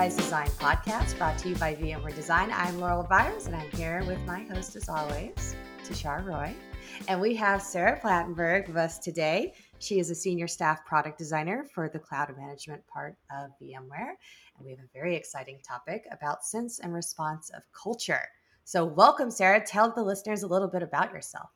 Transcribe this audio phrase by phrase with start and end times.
[0.00, 2.50] Design Podcast brought to you by VMware Design.
[2.54, 5.54] I'm Laurel Byers, and I'm here with my host, as always,
[5.84, 6.54] Tushar Roy.
[7.06, 9.52] And we have Sarah Plantenberg with us today.
[9.78, 14.14] She is a senior staff product designer for the cloud management part of VMware.
[14.56, 18.24] And we have a very exciting topic about sense and response of culture.
[18.64, 19.60] So, welcome, Sarah.
[19.60, 21.50] Tell the listeners a little bit about yourself.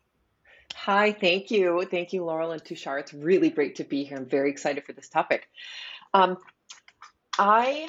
[0.74, 1.82] Hi, thank you.
[1.90, 3.00] Thank you, Laurel and Tushar.
[3.00, 4.18] It's really great to be here.
[4.18, 5.48] I'm very excited for this topic.
[6.12, 6.36] Um,
[7.38, 7.86] I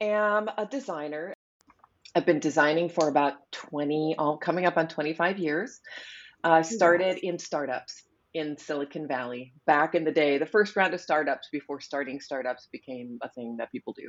[0.00, 1.34] am a designer.
[2.14, 5.80] I've been designing for about 20, all coming up on 25 years.
[6.42, 8.02] I uh, started in startups
[8.34, 12.68] in Silicon Valley back in the day, the first round of startups before starting startups
[12.70, 14.08] became a thing that people do.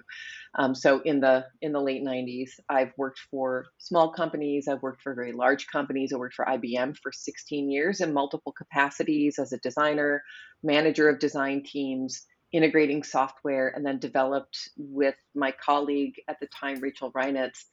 [0.57, 4.67] Um, so in the in the late 90s, I've worked for small companies.
[4.67, 6.13] I've worked for very large companies.
[6.13, 10.21] I worked for IBM for 16 years in multiple capacities as a designer,
[10.63, 16.79] manager of design teams, integrating software, and then developed with my colleague at the time,
[16.79, 17.65] Rachel Reinitz,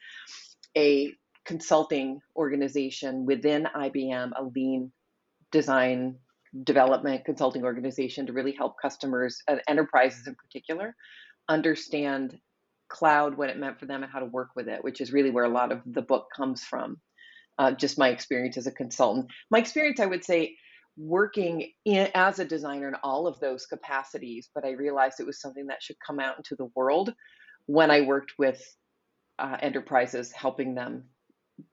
[0.77, 1.13] a
[1.45, 4.93] consulting organization within IBM, a lean
[5.51, 6.17] design
[6.65, 10.95] development consulting organization to really help customers and enterprises in particular
[11.49, 12.39] understand
[12.89, 15.31] cloud, what it meant for them, and how to work with it, which is really
[15.31, 16.99] where a lot of the book comes from.
[17.59, 19.27] Uh, just my experience as a consultant.
[19.51, 20.57] My experience, I would say,
[20.99, 25.41] working in, as a designer in all of those capacities, but I realized it was
[25.41, 27.15] something that should come out into the world
[27.67, 28.61] when I worked with
[29.39, 31.05] uh, enterprises, helping them,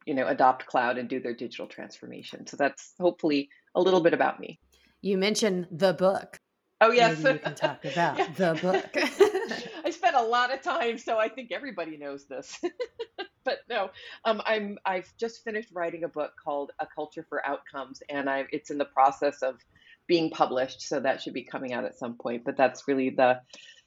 [0.06, 2.46] you know, adopt cloud and do their digital transformation.
[2.46, 4.60] So that's hopefully a little bit about me.
[5.02, 6.38] You mentioned the book.
[6.82, 8.28] Oh yes, Maybe you can talk about yeah.
[8.36, 8.90] the book.
[9.86, 12.60] I spent a lot of time, so I think everybody knows this.
[13.46, 13.92] but no,
[14.26, 18.46] um, I'm I've just finished writing a book called A Culture for Outcomes, and I
[18.52, 19.56] it's in the process of
[20.08, 22.44] being published, so that should be coming out at some point.
[22.44, 23.40] But that's really the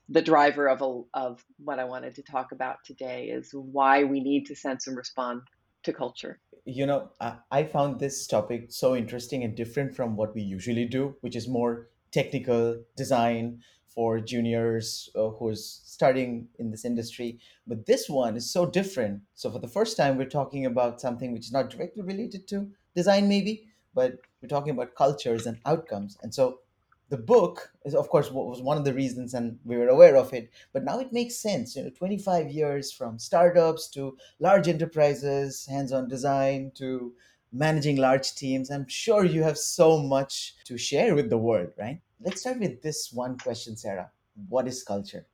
[0.08, 4.20] the driver of a, of what I wanted to talk about today is why we
[4.20, 5.42] need to sense and respond
[5.82, 6.40] to culture.
[6.64, 10.86] You know, I, I found this topic so interesting and different from what we usually
[10.86, 13.60] do, which is more technical design
[13.98, 17.36] for juniors uh, who's starting in this industry.
[17.66, 19.22] But this one is so different.
[19.34, 22.70] So for the first time, we're talking about something which is not directly related to
[22.94, 23.66] design, maybe,
[23.96, 26.16] but we're talking about cultures and outcomes.
[26.22, 26.60] And so
[27.08, 30.14] the book is of course what was one of the reasons and we were aware
[30.14, 34.68] of it but now it makes sense you know 25 years from startups to large
[34.68, 37.14] enterprises hands-on design to
[37.50, 42.02] managing large teams i'm sure you have so much to share with the world right
[42.20, 44.10] let's start with this one question sarah
[44.48, 45.26] what is culture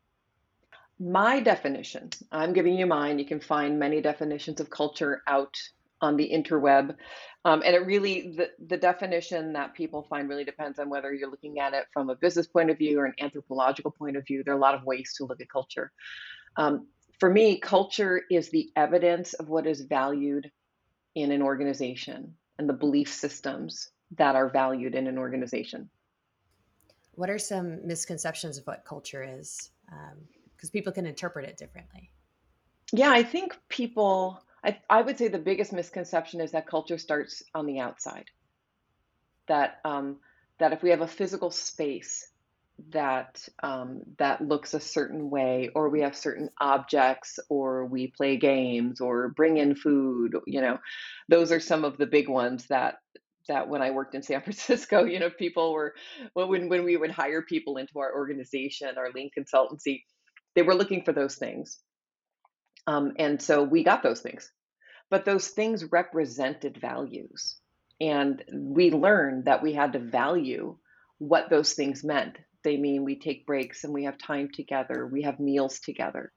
[0.98, 5.54] my definition i'm giving you mine you can find many definitions of culture out
[6.04, 6.94] on the interweb.
[7.44, 11.30] Um, and it really, the, the definition that people find really depends on whether you're
[11.30, 14.42] looking at it from a business point of view or an anthropological point of view.
[14.44, 15.90] There are a lot of ways to look at culture.
[16.56, 16.86] Um,
[17.18, 20.50] for me, culture is the evidence of what is valued
[21.14, 25.90] in an organization and the belief systems that are valued in an organization.
[27.16, 29.70] What are some misconceptions of what culture is?
[29.86, 32.10] Because um, people can interpret it differently.
[32.92, 37.42] Yeah, I think people I, I would say the biggest misconception is that culture starts
[37.54, 38.24] on the outside.
[39.46, 40.16] That um,
[40.58, 42.28] that if we have a physical space
[42.90, 48.36] that um, that looks a certain way, or we have certain objects, or we play
[48.36, 50.78] games, or bring in food, you know,
[51.28, 52.96] those are some of the big ones that
[53.48, 55.94] that when I worked in San Francisco, you know, people were
[56.34, 60.02] when when we would hire people into our organization, our lean consultancy,
[60.54, 61.78] they were looking for those things.
[62.86, 64.50] Um, and so we got those things.
[65.10, 67.58] But those things represented values.
[68.00, 70.76] And we learned that we had to value
[71.18, 72.36] what those things meant.
[72.64, 76.32] They mean we take breaks and we have time together, we have meals together.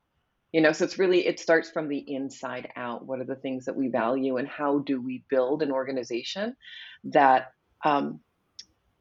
[0.54, 3.06] You know, so it's really, it starts from the inside out.
[3.06, 6.56] What are the things that we value and how do we build an organization
[7.04, 7.52] that,
[7.84, 8.20] um,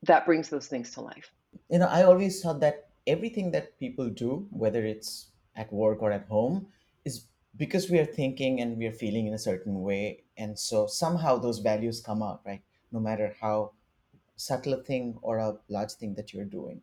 [0.03, 1.31] that brings those things to life?
[1.71, 6.11] You know, I always thought that everything that people do, whether it's at work or
[6.11, 6.67] at home,
[7.05, 7.27] is
[7.57, 11.37] because we are thinking and we are feeling in a certain way and so somehow
[11.37, 12.63] those values come out right
[12.93, 13.71] no matter how
[14.37, 16.81] subtle a thing or a large thing that you're doing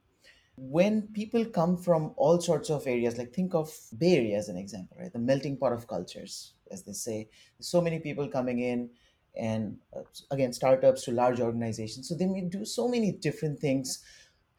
[0.55, 4.57] when people come from all sorts of areas like think of bay area as an
[4.57, 5.11] example right?
[5.11, 7.29] The melting pot of cultures as they say.
[7.59, 8.91] So many people coming in
[9.35, 12.07] and uh, again startups to large organizations.
[12.07, 14.03] So they may do so many different things.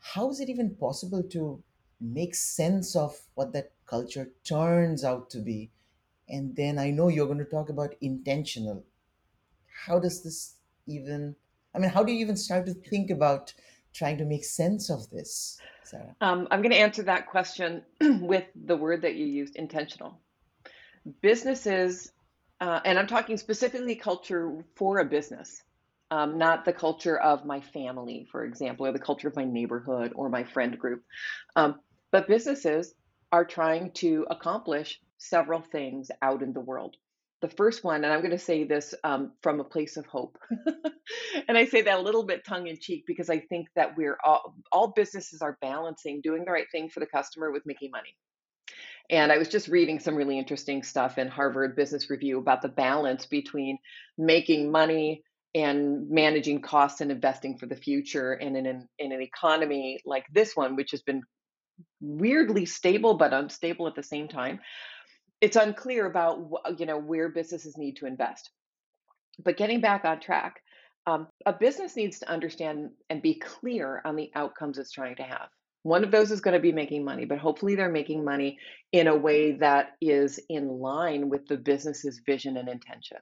[0.00, 1.62] How is it even possible to
[2.00, 5.70] make sense of what that culture turns out to be?
[6.28, 8.84] And then i know you're going to talk about intentional.
[9.86, 10.56] How does this
[10.86, 11.36] even
[11.74, 13.54] i mean how do you even start to think about
[13.94, 16.14] trying to make sense of this, Sarah?
[16.20, 20.20] Um, I'm going to answer that question with the word that you used intentional.
[21.22, 22.12] Businesses,
[22.60, 25.62] uh, and I'm talking specifically culture for a business,
[26.10, 30.12] um, not the culture of my family, for example, or the culture of my neighborhood
[30.14, 31.02] or my friend group.
[31.56, 31.80] Um,
[32.10, 32.94] but businesses
[33.32, 36.96] are trying to accomplish several things out in the world.
[37.40, 40.38] The first one, and I'm going to say this um, from a place of hope,
[41.48, 44.16] and I say that a little bit tongue in cheek because I think that we're
[44.24, 48.16] all, all businesses are balancing doing the right thing for the customer with making money.
[49.10, 52.68] And I was just reading some really interesting stuff in Harvard Business Review about the
[52.68, 53.78] balance between
[54.16, 55.22] making money
[55.54, 58.32] and managing costs and investing for the future.
[58.32, 61.22] And in an, in an economy like this one, which has been
[62.00, 64.60] weirdly stable but unstable at the same time,
[65.40, 68.50] it's unclear about you know where businesses need to invest.
[69.42, 70.60] But getting back on track,
[71.06, 75.22] um, a business needs to understand and be clear on the outcomes it's trying to
[75.22, 75.48] have.
[75.82, 78.58] One of those is going to be making money, but hopefully they're making money
[78.92, 83.18] in a way that is in line with the business's vision and intention.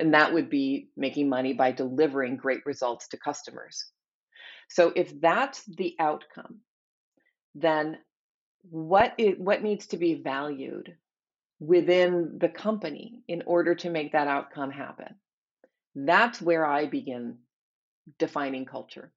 [0.00, 3.84] And that would be making money by delivering great results to customers.
[4.70, 6.60] So if that's the outcome,
[7.54, 7.98] then
[8.70, 10.96] what is what needs to be valued
[11.60, 15.14] within the company in order to make that outcome happen?
[15.94, 17.38] That's where I begin
[18.18, 19.12] defining culture.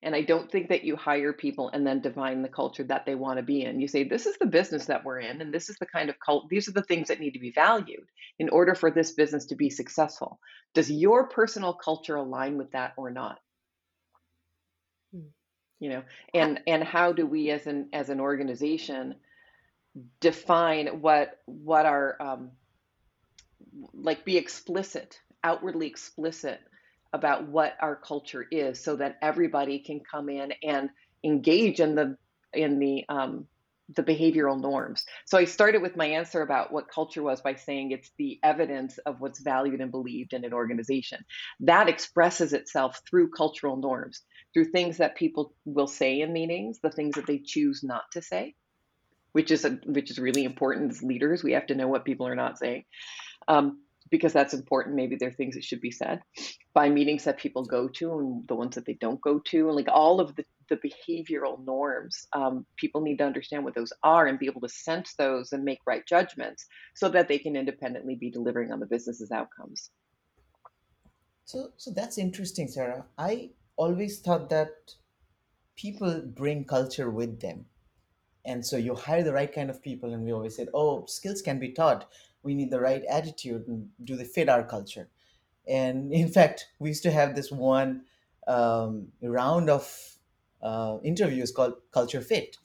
[0.00, 3.16] And I don't think that you hire people and then define the culture that they
[3.16, 3.80] want to be in.
[3.80, 6.20] You say, this is the business that we're in, and this is the kind of
[6.20, 8.06] cult, these are the things that need to be valued
[8.38, 10.38] in order for this business to be successful.
[10.72, 13.40] Does your personal culture align with that or not?
[15.80, 16.02] You know,
[16.34, 19.14] and and how do we as an as an organization
[20.20, 22.50] define what what our um,
[23.94, 26.60] like be explicit, outwardly explicit
[27.12, 30.90] about what our culture is so that everybody can come in and
[31.24, 32.16] engage in the
[32.52, 33.46] in the um,
[33.94, 35.04] the behavioral norms.
[35.24, 38.98] So I started with my answer about what culture was by saying it's the evidence
[38.98, 41.24] of what's valued and believed in an organization.
[41.60, 44.20] That expresses itself through cultural norms,
[44.54, 48.22] through things that people will say in meetings, the things that they choose not to
[48.22, 48.54] say,
[49.32, 51.42] which is a, which is really important as leaders.
[51.42, 52.84] We have to know what people are not saying.
[53.46, 53.80] Um,
[54.10, 54.96] because that's important.
[54.96, 56.22] Maybe there are things that should be said
[56.74, 59.76] by meetings that people go to and the ones that they don't go to, and
[59.76, 62.26] like all of the, the behavioral norms.
[62.32, 65.64] Um, people need to understand what those are and be able to sense those and
[65.64, 69.90] make right judgments so that they can independently be delivering on the business's outcomes.
[71.44, 73.06] So, so that's interesting, Sarah.
[73.16, 74.96] I always thought that
[75.76, 77.66] people bring culture with them.
[78.44, 81.40] And so you hire the right kind of people, and we always said, oh, skills
[81.40, 82.10] can be taught.
[82.42, 85.08] We need the right attitude and do they fit our culture?
[85.66, 88.04] And in fact we used to have this one
[88.46, 90.16] um, round of
[90.62, 92.56] uh, interviews called culture fit.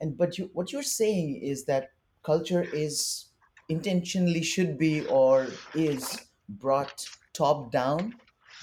[0.00, 3.26] And but you, what you're saying is that culture is
[3.68, 8.14] intentionally should be or is brought top down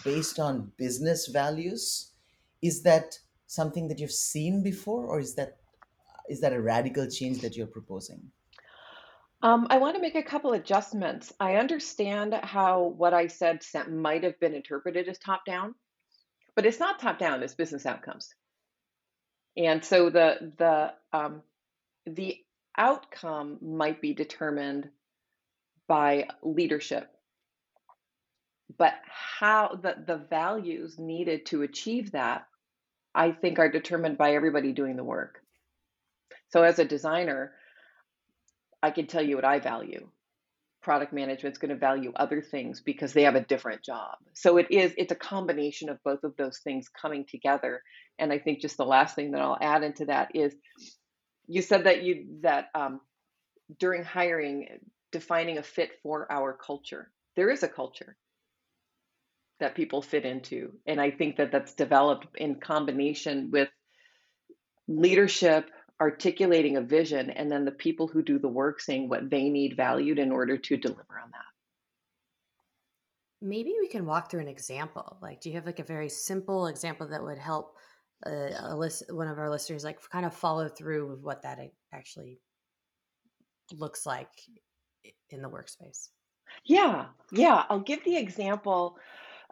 [0.03, 2.11] based on business values
[2.61, 3.17] is that
[3.47, 5.57] something that you've seen before or is that
[6.29, 8.31] is that a radical change that you're proposing
[9.41, 11.31] um, I want to make a couple adjustments.
[11.39, 15.75] I understand how what I said might have been interpreted as top down,
[16.55, 17.41] but it's not top down.
[17.41, 18.33] It's business outcomes,
[19.55, 21.41] and so the the um,
[22.05, 22.37] the
[22.77, 24.89] outcome might be determined
[25.87, 27.09] by leadership,
[28.77, 32.45] but how the the values needed to achieve that,
[33.15, 35.41] I think, are determined by everybody doing the work.
[36.49, 37.53] So as a designer,
[38.81, 40.09] I can tell you what I value.
[40.81, 44.15] Product management is going to value other things because they have a different job.
[44.33, 47.81] So it is it's a combination of both of those things coming together.
[48.17, 50.55] And I think just the last thing that I'll add into that is
[51.47, 53.01] you said that you that um,
[53.79, 54.67] during hiring
[55.11, 57.11] defining a fit for our culture.
[57.35, 58.15] There is a culture
[59.59, 63.69] that people fit into, and I think that that's developed in combination with
[64.87, 65.69] leadership
[66.01, 69.75] articulating a vision and then the people who do the work saying what they need
[69.75, 71.39] valued in order to deliver on that.
[73.41, 75.17] Maybe we can walk through an example.
[75.21, 77.75] Like do you have like a very simple example that would help
[78.25, 81.59] uh, a list, one of our listeners like kind of follow through with what that
[81.93, 82.39] actually
[83.73, 84.29] looks like
[85.29, 86.09] in the workspace?
[86.65, 87.07] Yeah.
[87.31, 87.63] Yeah.
[87.69, 88.97] I'll give the example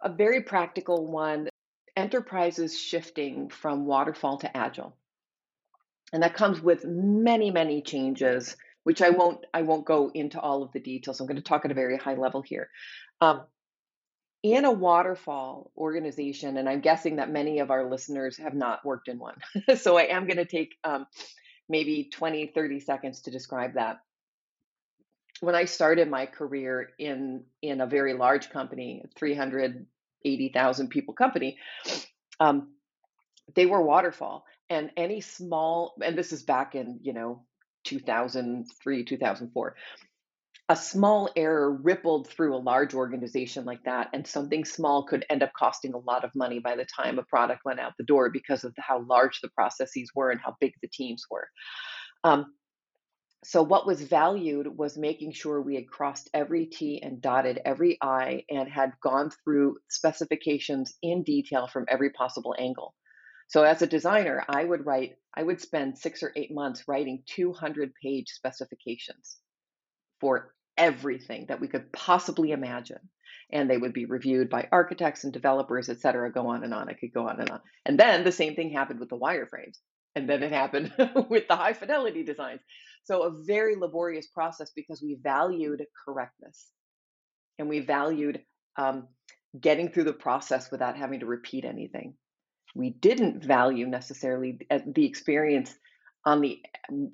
[0.01, 1.49] a very practical one
[1.95, 4.95] enterprises shifting from waterfall to agile
[6.13, 10.61] and that comes with many many changes which i won't i won't go into all
[10.61, 12.69] of the details i'm going to talk at a very high level here
[13.21, 13.41] um,
[14.43, 19.07] in a waterfall organization, and I'm guessing that many of our listeners have not worked
[19.07, 19.35] in one.
[19.77, 21.07] so I am going to take um,
[21.67, 23.99] maybe 20, 30 seconds to describe that.
[25.39, 31.57] When I started my career in in a very large company, 380,000 people company,
[32.39, 32.73] um,
[33.55, 37.45] they were waterfall, and any small, and this is back in you know
[37.85, 39.75] 2003, 2004
[40.69, 45.41] a small error rippled through a large organization like that and something small could end
[45.41, 48.29] up costing a lot of money by the time a product went out the door
[48.29, 51.47] because of how large the processes were and how big the teams were.
[52.25, 52.53] Um,
[53.43, 57.97] so what was valued was making sure we had crossed every t and dotted every
[58.01, 62.93] i and had gone through specifications in detail from every possible angle
[63.47, 67.23] so as a designer i would write i would spend six or eight months writing
[67.27, 69.37] 200 page specifications
[70.19, 73.09] for everything that we could possibly imagine.
[73.51, 76.89] And they would be reviewed by architects and developers, et cetera, go on and on.
[76.89, 77.61] I could go on and on.
[77.85, 79.77] And then the same thing happened with the wireframes.
[80.17, 80.91] And then it happened
[81.29, 82.61] with the high fidelity designs.
[83.03, 86.71] So a very laborious process because we valued correctness
[87.59, 88.41] and we valued
[88.77, 89.07] um,
[89.61, 92.15] getting through the process without having to repeat anything.
[92.73, 95.75] We didn't value necessarily uh, the experience
[96.25, 96.59] on the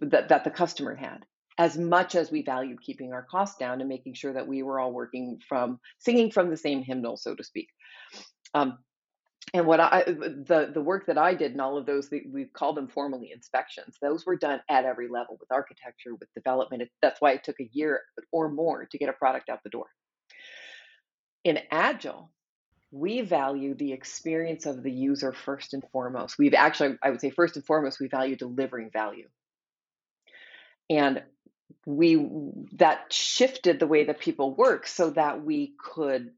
[0.02, 1.26] that, that the customer had
[1.58, 4.80] as much as we valued keeping our costs down and making sure that we were
[4.80, 7.68] all working from singing from the same hymnal, so to speak.
[8.54, 8.78] Um,
[9.54, 12.74] and what I the the work that I did and all of those we call
[12.74, 13.98] them formally inspections.
[14.02, 16.84] Those were done at every level with architecture, with development.
[17.02, 19.88] That's why it took a year or more to get a product out the door.
[21.44, 22.32] In agile,
[22.92, 26.38] we value the experience of the user first and foremost.
[26.38, 29.28] We've actually, I would say, first and foremost, we value delivering value.
[30.90, 31.24] And
[31.86, 32.30] we
[32.74, 36.32] that shifted the way that people work so that we could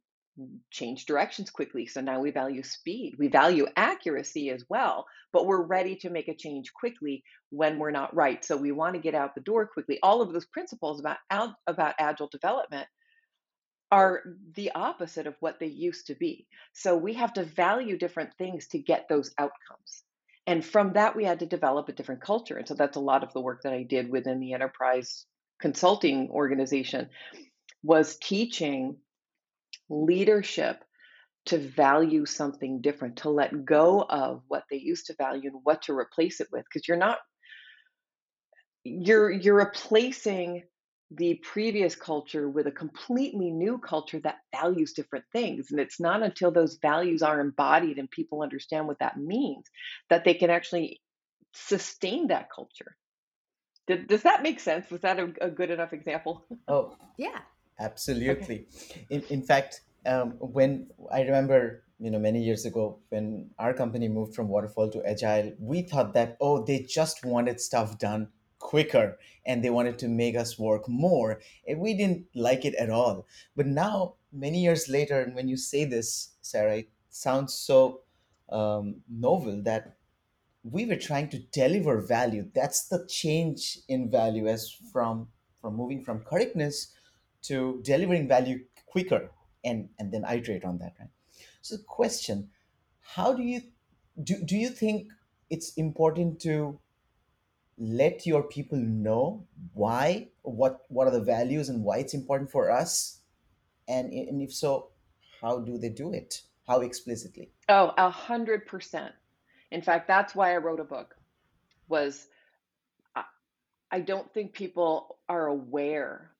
[0.72, 1.86] change directions quickly.
[1.88, 3.16] So now we value speed.
[3.18, 7.92] We value accuracy as well, but we're ready to make a change quickly when we're
[7.92, 8.44] not right.
[8.44, 10.00] So we want to get out the door quickly.
[10.04, 11.18] All of those principles about
[11.68, 12.88] about agile development
[13.92, 14.24] are
[14.56, 16.48] the opposite of what they used to be.
[16.74, 20.04] So we have to value different things to get those outcomes.
[20.48, 22.58] And from that, we had to develop a different culture.
[22.58, 25.26] And so that's a lot of the work that I did within the enterprise
[25.60, 27.10] consulting organization
[27.84, 28.98] was teaching
[29.90, 30.84] leadership
[31.46, 35.84] to value something different, to let go of what they used to value and what
[35.84, 36.66] to replace it with.
[36.66, 37.20] Because you're not,
[38.84, 40.64] you're you're replacing
[41.12, 45.70] the previous culture with a completely new culture that values different things.
[45.70, 49.66] And it's not until those values are embodied and people understand what that means
[50.10, 51.02] that they can actually
[51.54, 52.98] sustain that culture.
[53.88, 54.90] Did, does that make sense?
[54.90, 56.44] Was that a, a good enough example?
[56.68, 57.40] Oh, yeah.
[57.80, 58.68] Absolutely.
[59.10, 64.08] In, in fact, um, when I remember, you know, many years ago when our company
[64.08, 68.30] moved from waterfall to agile, we thought that, oh, they just wanted stuff done
[68.60, 71.42] quicker and they wanted to make us work more.
[71.68, 73.28] And we didn't like it at all.
[73.56, 78.02] But now, many years later, and when you say this, Sarah, it sounds so
[78.50, 79.98] um, novel that
[80.64, 82.50] we were trying to deliver value.
[82.54, 85.28] That's the change in value as from
[85.62, 86.94] from moving from correctness
[87.48, 89.32] to delivering value quicker
[89.64, 91.10] and and then iterate on that, right?
[91.62, 92.50] So question,
[93.02, 93.62] how do you
[94.24, 95.12] do, do you think
[95.50, 96.80] it's important to
[97.78, 102.72] let your people know why what what are the values and why it's important for
[102.72, 103.20] us?
[103.88, 104.90] And, and if so
[105.42, 106.42] how do they do it?
[106.68, 107.52] How explicitly?
[107.70, 109.14] Oh a hundred percent.
[109.72, 111.16] In fact that's why i wrote a book
[111.88, 112.28] was
[113.92, 116.32] I don't think people are aware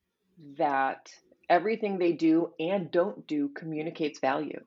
[0.58, 1.10] that
[1.50, 4.60] everything they do and don't do communicates value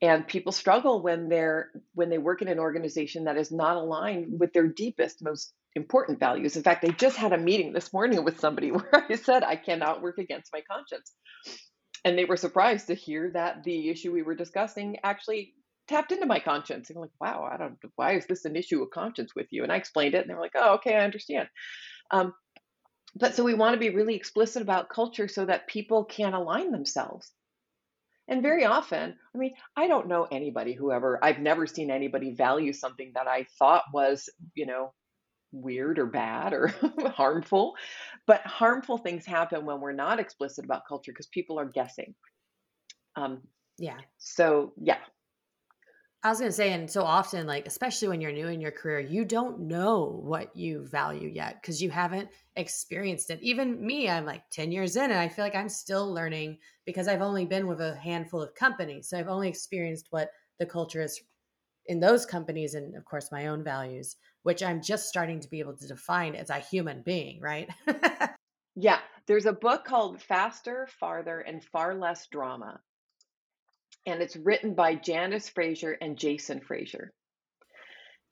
[0.00, 4.38] and people struggle when they're when they work in an organization that is not aligned
[4.38, 6.56] with their deepest most important values.
[6.56, 9.56] In fact, I just had a meeting this morning with somebody where I said, I
[9.56, 11.12] cannot work against my conscience.
[12.04, 15.54] And they were surprised to hear that the issue we were discussing actually
[15.88, 16.90] tapped into my conscience.
[16.90, 19.62] And like, wow, I don't, why is this an issue of conscience with you?
[19.62, 21.48] And I explained it and they were like, oh, okay, I understand.
[22.10, 22.34] Um,
[23.14, 26.70] but so we want to be really explicit about culture so that people can align
[26.70, 27.32] themselves.
[28.28, 32.34] And very often, I mean, I don't know anybody who ever, I've never seen anybody
[32.34, 34.92] value something that I thought was, you know,
[35.50, 36.68] weird or bad or
[37.14, 37.74] harmful.
[38.26, 42.14] But harmful things happen when we're not explicit about culture because people are guessing.
[43.16, 43.42] Um,
[43.78, 43.98] yeah.
[44.18, 44.98] So, yeah.
[46.24, 48.72] I was going to say, and so often, like, especially when you're new in your
[48.72, 53.38] career, you don't know what you value yet because you haven't experienced it.
[53.40, 57.06] Even me, I'm like 10 years in, and I feel like I'm still learning because
[57.06, 59.08] I've only been with a handful of companies.
[59.08, 61.20] So I've only experienced what the culture is
[61.86, 65.60] in those companies and, of course, my own values, which I'm just starting to be
[65.60, 67.68] able to define as a human being, right?
[68.74, 68.98] yeah.
[69.28, 72.80] There's a book called Faster, Farther, and Far Less Drama
[74.06, 77.12] and it's written by Janice Fraser and Jason Fraser.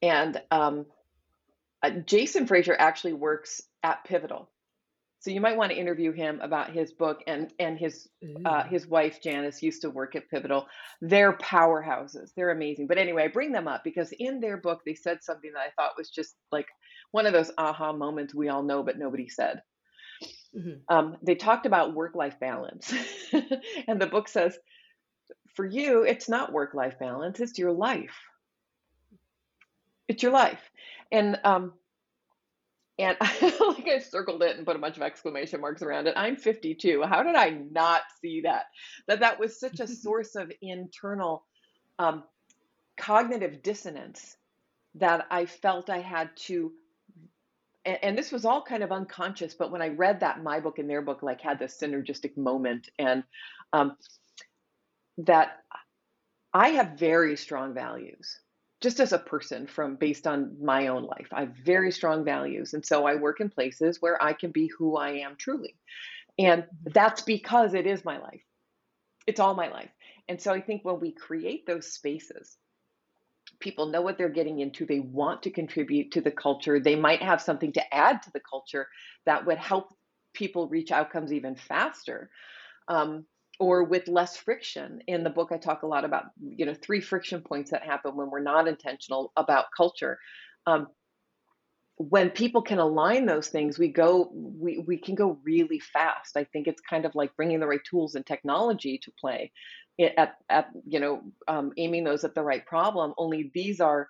[0.02, 0.86] And um,
[1.82, 4.50] uh, Jason Fraser actually works at Pivotal,
[5.26, 7.20] so you might want to interview him about his book.
[7.26, 8.08] And and his
[8.44, 10.68] uh, his wife Janice used to work at Pivotal.
[11.00, 12.30] They're powerhouses.
[12.36, 12.86] They're amazing.
[12.86, 15.70] But anyway, I bring them up because in their book they said something that I
[15.74, 16.68] thought was just like
[17.10, 19.62] one of those aha moments we all know but nobody said.
[20.56, 20.94] Mm-hmm.
[20.94, 22.94] Um, they talked about work life balance,
[23.88, 24.56] and the book says
[25.56, 28.16] for you, it's not work life balance, it's your life.
[30.06, 30.60] It's your life.
[31.10, 31.72] And um
[32.98, 36.14] and like I circled it and put a bunch of exclamation marks around it.
[36.16, 37.02] I'm 52.
[37.02, 38.66] How did I not see that?
[39.08, 41.44] That that was such a source of internal
[41.98, 42.22] um,
[42.96, 44.36] cognitive dissonance
[44.94, 46.72] that I felt I had to
[47.84, 50.80] and, and, this was all kind of unconscious, but when I read that my book
[50.80, 53.22] and their book like had this synergistic moment and
[53.72, 53.96] um,
[55.18, 55.58] that
[56.52, 58.40] I have very strong values
[58.80, 61.28] just as a person from based on my own life.
[61.32, 62.74] I have very strong values.
[62.74, 65.74] And so I work in places where I can be who I am truly.
[66.38, 66.90] And mm-hmm.
[66.92, 68.42] that's because it is my life.
[69.26, 69.90] It's all my life.
[70.28, 72.56] And so I think when we create those spaces,
[73.60, 74.84] people know what they're getting into.
[74.84, 76.78] They want to contribute to the culture.
[76.78, 78.88] They might have something to add to the culture
[79.24, 79.94] that would help
[80.34, 82.30] people reach outcomes even faster.
[82.88, 83.24] Um,
[83.58, 85.00] or with less friction.
[85.06, 88.16] In the book, I talk a lot about you know three friction points that happen
[88.16, 90.18] when we're not intentional about culture.
[90.66, 90.88] Um,
[91.98, 96.36] when people can align those things, we go we we can go really fast.
[96.36, 99.52] I think it's kind of like bringing the right tools and technology to play
[99.98, 103.14] at at you know um, aiming those at the right problem.
[103.16, 104.08] Only these are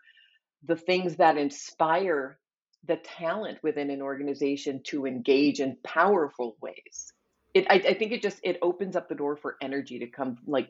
[0.64, 2.38] the things that inspire
[2.86, 7.12] the talent within an organization to engage in powerful ways
[7.56, 10.36] it I, I think it just it opens up the door for energy to come
[10.46, 10.68] like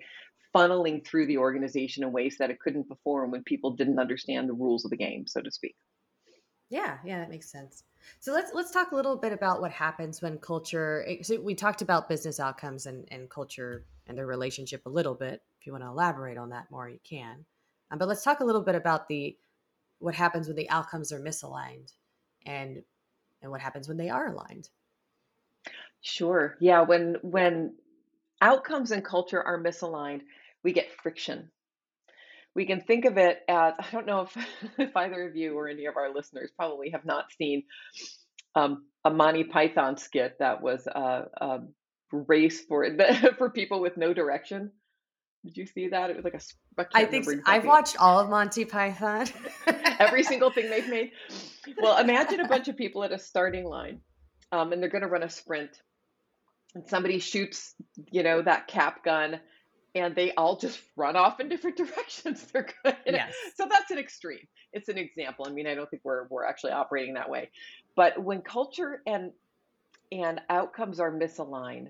[0.55, 4.55] funneling through the organization in ways that it couldn't before when people didn't understand the
[4.55, 5.75] rules of the game so to speak.
[6.71, 7.83] Yeah yeah that makes sense.
[8.21, 11.55] So let's let's talk a little bit about what happens when culture eh, so we
[11.55, 15.43] talked about business outcomes and, and culture and their relationship a little bit.
[15.61, 17.45] If you want to elaborate on that more you can.
[17.91, 19.37] Um, but let's talk a little bit about the
[19.99, 21.93] what happens when the outcomes are misaligned
[22.47, 22.83] and
[23.43, 24.69] and what happens when they are aligned
[26.07, 26.57] Sure.
[26.61, 27.75] Yeah, when when
[28.41, 30.21] outcomes and culture are misaligned,
[30.63, 31.51] we get friction.
[32.55, 34.37] We can think of it as I don't know if
[34.79, 37.65] if either of you or any of our listeners probably have not seen
[38.55, 41.59] um, a Monty Python skit that was a, a
[42.13, 42.87] race for
[43.39, 44.71] for people with no direction.
[45.45, 46.11] Did you see that?
[46.11, 46.41] It was like a.
[46.95, 47.27] I, I think.
[47.47, 49.27] I've watched all of Monty Python.
[49.99, 51.11] Every single thing they've made.
[51.83, 54.03] Well, imagine a bunch of people at a starting line,
[54.53, 55.71] um, and they're going to run a sprint,
[56.77, 57.75] and somebody shoots,
[58.11, 59.41] you know, that cap gun
[59.95, 62.43] and they all just run off in different directions.
[62.53, 62.97] They're good.
[63.07, 63.35] Yes.
[63.57, 64.47] So that's an extreme.
[64.75, 65.47] It's an example.
[65.49, 67.51] I mean, I don't think we're we're actually operating that way.
[67.97, 69.33] But when culture and
[70.13, 71.89] and outcomes are misaligned,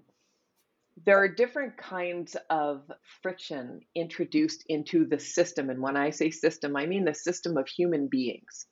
[1.05, 2.91] there are different kinds of
[3.23, 5.69] friction introduced into the system.
[5.69, 8.67] And when I say system, I mean the system of human beings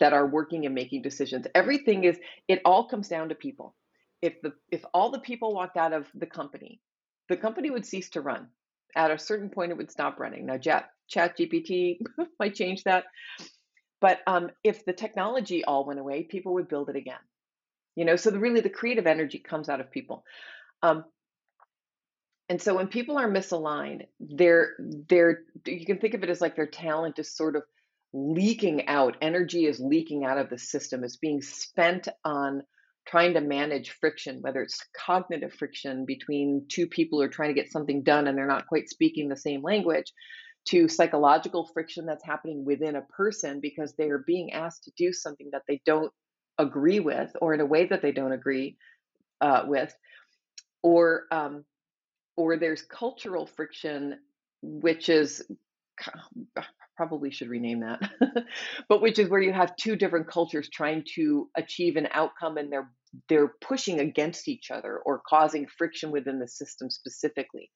[0.00, 1.46] that are working and making decisions.
[1.54, 3.76] Everything is, it all comes down to people
[4.22, 6.80] if the if all the people walked out of the company,
[7.28, 8.46] the company would cease to run.
[8.94, 10.46] At a certain point, it would stop running.
[10.46, 11.98] Now, Chat GPT
[12.38, 13.04] might change that,
[14.00, 17.20] but um, if the technology all went away, people would build it again.
[17.96, 20.24] You know, so the, really the creative energy comes out of people.
[20.82, 21.04] Um,
[22.48, 24.72] and so when people are misaligned, they're
[25.08, 27.62] they're you can think of it as like their talent is sort of
[28.12, 29.16] leaking out.
[29.22, 31.02] Energy is leaking out of the system.
[31.02, 32.62] It's being spent on
[33.06, 37.60] trying to manage friction, whether it's cognitive friction between two people who are trying to
[37.60, 40.12] get something done and they're not quite speaking the same language,
[40.64, 45.12] to psychological friction that's happening within a person because they are being asked to do
[45.12, 46.12] something that they don't
[46.58, 48.76] agree with or in a way that they don't agree
[49.40, 49.94] uh, with,
[50.82, 51.64] or um,
[52.36, 54.18] or there's cultural friction,
[54.62, 55.44] which is
[56.96, 58.00] probably should rename that,
[58.88, 62.72] but which is where you have two different cultures trying to achieve an outcome and
[62.72, 62.90] they're
[63.28, 67.70] they're pushing against each other or causing friction within the system specifically.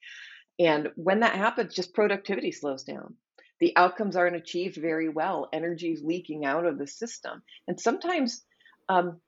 [0.59, 3.15] And when that happens, just productivity slows down.
[3.61, 5.49] the outcomes aren't achieved very well.
[5.53, 7.43] Energy is leaking out of the system.
[7.69, 8.45] And sometimes
[8.89, 9.21] um,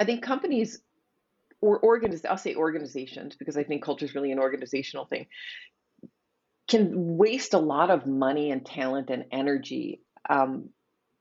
[0.00, 0.80] I think companies
[1.60, 5.26] or organiz- I'll say organizations because I think culture is really an organizational thing,
[6.68, 10.02] can waste a lot of money and talent and energy.
[10.28, 10.70] Um,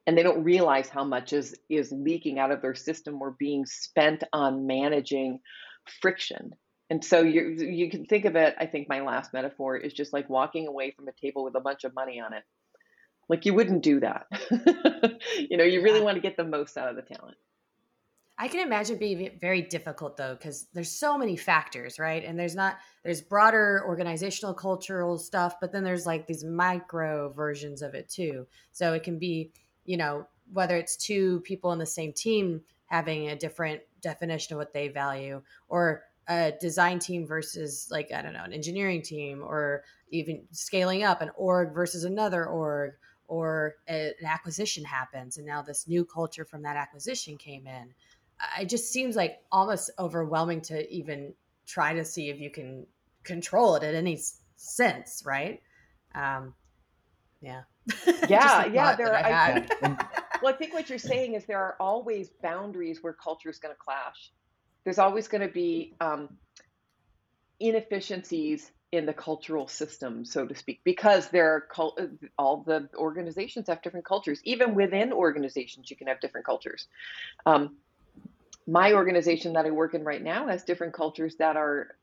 [0.08, 3.65] and they don't realize how much is is leaking out of their system or being
[3.65, 5.39] spent on managing
[6.01, 6.54] friction
[6.91, 8.54] and so you you can think of it.
[8.60, 11.62] I think my last metaphor is just like walking away from a table with a
[11.62, 12.43] bunch of money on it.
[13.30, 14.25] Like you wouldn't do that.
[15.49, 17.38] you know, you really want to get the most out of the talent.
[18.41, 22.25] I can imagine being very difficult though, because there's so many factors, right?
[22.25, 27.84] And there's not there's broader organizational cultural stuff, but then there's like these micro versions
[27.84, 28.47] of it too.
[28.71, 29.51] So it can be,
[29.86, 34.58] you know, whether it's two people in the same team having a different definition of
[34.58, 39.43] what they value, or a design team versus like I don't know an engineering team
[39.43, 42.93] or even scaling up an org versus another org
[43.27, 47.93] or a, an acquisition happens and now this new culture from that acquisition came in
[48.60, 51.34] it just seems like almost overwhelming to even
[51.65, 52.86] try to see if you can
[53.23, 54.19] control it in any
[54.56, 55.62] sense right
[56.15, 56.54] um
[57.41, 57.62] yeah
[58.27, 59.80] yeah yeah there are, I think,
[60.41, 63.73] well i think what you're saying is there are always boundaries where culture is going
[63.73, 64.32] to clash
[64.84, 66.30] there's always going to be um,
[67.60, 71.99] inefficiencies in the cultural system, so to speak, because there are cult-
[72.38, 74.41] all the organizations have different cultures.
[74.43, 76.88] Even within organizations, you can have different cultures.
[77.45, 77.77] Um,
[78.67, 81.95] my organization that I work in right now has different cultures that are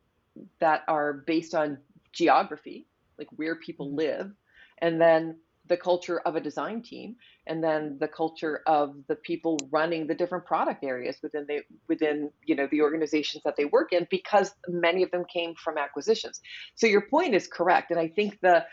[0.61, 1.79] that are based on
[2.13, 2.87] geography,
[3.19, 3.99] like where people mm-hmm.
[3.99, 4.33] live,
[4.79, 5.37] and then
[5.69, 7.17] the culture of a design team
[7.47, 12.31] and then the culture of the people running the different product areas within the within
[12.45, 16.41] you know the organizations that they work in because many of them came from acquisitions
[16.75, 18.65] so your point is correct and i think the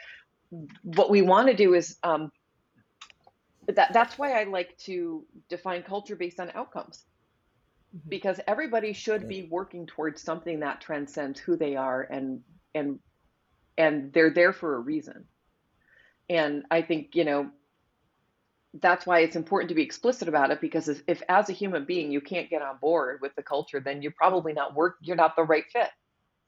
[0.84, 2.32] what we want to do is um,
[3.68, 7.04] that that's why i like to define culture based on outcomes
[7.96, 8.10] mm-hmm.
[8.10, 12.42] because everybody should be working towards something that transcends who they are and
[12.74, 13.00] and
[13.78, 15.26] and they're there for a reason
[16.30, 17.50] and I think, you know,
[18.82, 21.86] that's why it's important to be explicit about it because if, if, as a human
[21.86, 25.16] being you can't get on board with the culture, then you're probably not work you're
[25.16, 25.90] not the right fit.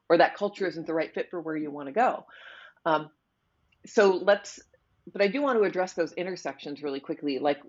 [0.09, 2.25] Or that culture isn't the right fit for where you want to go.
[2.85, 3.09] Um,
[3.85, 4.59] so let's
[5.11, 7.39] but I do want to address those intersections really quickly.
[7.39, 7.61] Like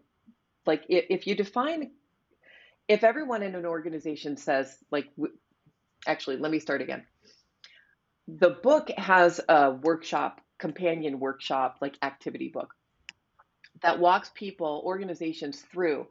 [0.67, 1.93] like if, if you define
[2.88, 5.09] if everyone in an organization says like
[6.07, 7.05] actually let me start again.
[8.27, 12.74] The book has a workshop companion workshop like activity book
[13.83, 16.07] that walks people organizations through.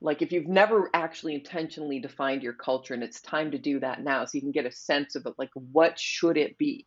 [0.00, 4.02] Like if you've never actually intentionally defined your culture and it's time to do that
[4.02, 6.86] now so you can get a sense of it like what should it be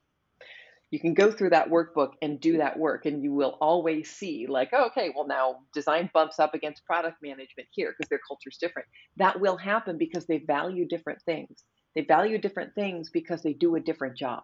[0.92, 4.48] you can go through that workbook and do that work and you will always see
[4.48, 8.50] like oh, okay well now design bumps up against product management here because their culture
[8.50, 11.64] is different that will happen because they value different things
[11.96, 14.44] they value different things because they do a different job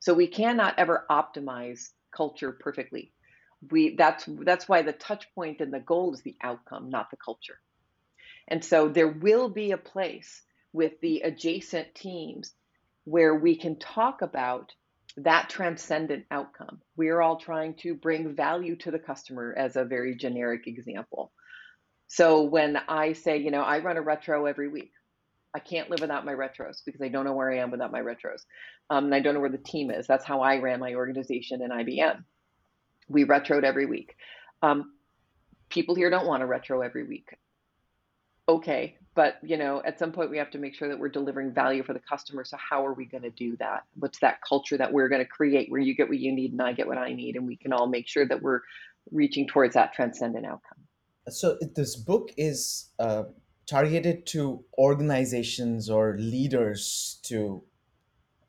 [0.00, 3.12] so we cannot ever optimize culture perfectly.
[3.70, 7.16] We that's that's why the touch point and the goal is the outcome, not the
[7.16, 7.58] culture.
[8.46, 10.42] And so there will be a place
[10.72, 12.54] with the adjacent teams
[13.04, 14.72] where we can talk about
[15.24, 16.80] that transcendent outcome.
[16.96, 21.32] We're all trying to bring value to the customer as a very generic example.
[22.08, 24.92] So when I say, you know, I run a retro every week,
[25.54, 28.00] I can't live without my retros because I don't know where I am without my
[28.00, 28.42] retros.
[28.90, 30.06] Um, and I don't know where the team is.
[30.06, 32.22] That's how I ran my organization in IBM.
[33.08, 34.14] We retroed every week.
[34.62, 34.92] Um,
[35.68, 37.36] people here don't want to retro every week.
[38.48, 41.52] Okay, but you know, at some point we have to make sure that we're delivering
[41.52, 42.44] value for the customer.
[42.44, 43.84] So how are we going to do that?
[43.98, 46.62] What's that culture that we're going to create where you get what you need and
[46.62, 48.60] I get what I need, and we can all make sure that we're
[49.10, 50.78] reaching towards that transcendent outcome.
[51.28, 52.90] So this book is.
[52.98, 53.24] Uh
[53.68, 57.62] targeted to organizations or leaders to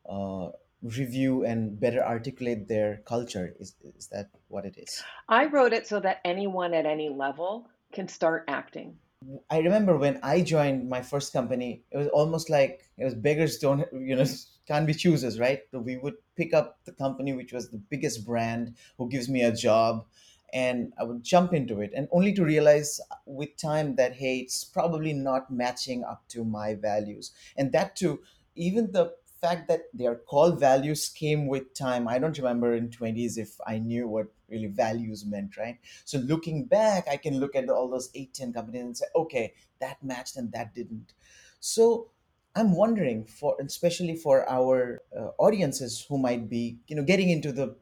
[0.08, 0.48] uh,
[0.82, 3.54] review and better articulate their culture.
[3.60, 5.02] Is, is that what it is?
[5.28, 8.96] I wrote it so that anyone at any level can start acting.
[9.50, 13.58] I remember when I joined my first company, it was almost like it was beggars
[13.58, 14.24] don't, you know,
[14.66, 15.60] can't be choosers, right?
[15.70, 19.42] So we would pick up the company which was the biggest brand who gives me
[19.42, 20.06] a job
[20.52, 24.64] and I would jump into it, and only to realize with time that hey, it's
[24.64, 28.20] probably not matching up to my values, and that too,
[28.56, 32.08] even the fact that their call values came with time.
[32.08, 35.78] I don't remember in 20s if I knew what really values meant, right?
[36.04, 39.54] So looking back, I can look at all those eight, 10 companies and say, okay,
[39.80, 41.14] that matched and that didn't.
[41.60, 42.10] So
[42.54, 47.52] I'm wondering for, especially for our uh, audiences who might be, you know, getting into
[47.52, 47.76] the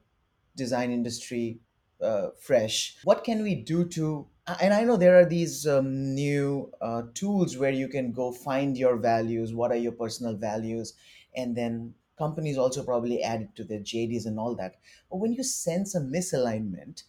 [0.56, 1.60] design industry
[2.02, 2.96] uh, fresh.
[3.04, 4.26] What can we do to?
[4.60, 8.76] And I know there are these um, new uh, tools where you can go find
[8.78, 9.52] your values.
[9.52, 10.94] What are your personal values?
[11.36, 14.76] And then companies also probably add it to their JDs and all that.
[15.10, 17.04] But when you sense a misalignment,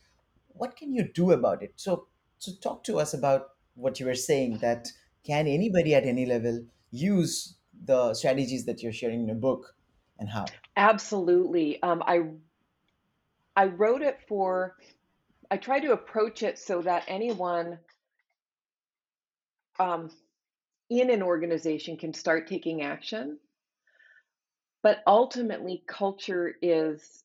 [0.50, 1.74] what can you do about it?
[1.76, 4.60] So, so talk to us about what you were saying.
[4.60, 4.92] That
[5.26, 7.56] can anybody at any level use
[7.86, 9.76] the strategies that you're sharing in your book,
[10.20, 10.46] and how?
[10.76, 11.82] Absolutely.
[11.82, 12.24] Um, I
[13.60, 14.78] I wrote it for,
[15.52, 17.80] I try to approach it so that anyone
[19.78, 20.12] um,
[20.90, 23.38] in an organization can start taking action.
[24.82, 27.24] But ultimately, culture is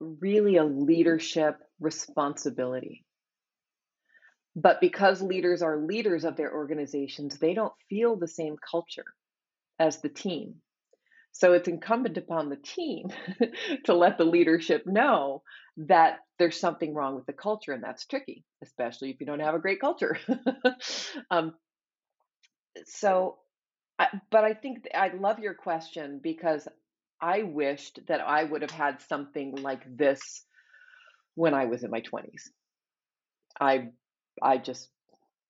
[0.00, 3.04] really a leadership responsibility.
[4.56, 9.04] But because leaders are leaders of their organizations, they don't feel the same culture
[9.78, 10.60] as the team.
[11.32, 13.08] So it's incumbent upon the team
[13.84, 15.42] to let the leadership know
[15.76, 19.54] that there's something wrong with the culture, and that's tricky, especially if you don't have
[19.54, 20.18] a great culture.
[21.30, 21.54] um,
[22.86, 23.38] so,
[24.30, 26.68] But I think I love your question because
[27.20, 30.44] I wished that I would have had something like this
[31.34, 32.50] when I was in my 20s.
[33.60, 33.88] I
[34.42, 34.88] I just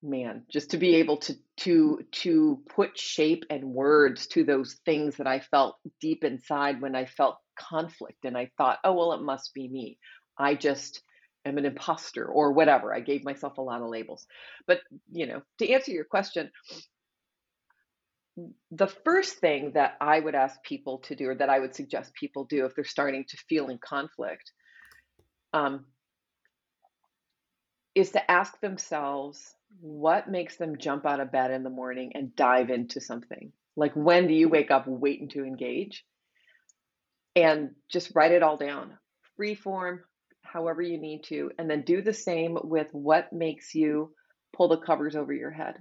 [0.03, 5.17] man just to be able to to to put shape and words to those things
[5.17, 9.23] that i felt deep inside when i felt conflict and i thought oh well it
[9.23, 9.99] must be me.
[10.39, 11.03] I just
[11.45, 12.95] am an imposter or whatever.
[12.95, 14.27] I gave myself a lot of labels.
[14.69, 14.81] But
[15.11, 16.51] you know to answer your question
[18.71, 22.15] the first thing that i would ask people to do or that i would suggest
[22.15, 24.53] people do if they're starting to feel in conflict
[25.53, 25.85] um,
[27.95, 32.35] is to ask themselves what makes them jump out of bed in the morning and
[32.37, 33.53] dive into something?
[33.77, 36.05] Like, when do you wake up waiting to engage?
[37.37, 38.93] And just write it all down,
[39.37, 40.01] free form,
[40.43, 41.51] however you need to.
[41.59, 44.13] And then do the same with what makes you
[44.57, 45.75] pull the covers over your head.